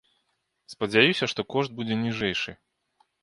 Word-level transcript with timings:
Спадзяюся, 0.73 1.29
што 1.33 1.45
кошт 1.55 1.71
будзе 1.79 1.95
ніжэйшы. 2.05 2.51